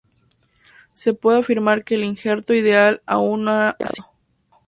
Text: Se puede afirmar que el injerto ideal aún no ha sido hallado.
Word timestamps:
Se 0.93 1.13
puede 1.13 1.37
afirmar 1.41 1.83
que 1.83 1.93
el 1.93 2.03
injerto 2.03 2.55
ideal 2.55 3.03
aún 3.05 3.43
no 3.43 3.51
ha 3.51 3.75
sido 3.77 3.87
hallado. 4.07 4.11